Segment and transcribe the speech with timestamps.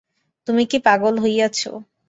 [0.47, 1.59] তুমি কি পাগল হইয়াছ?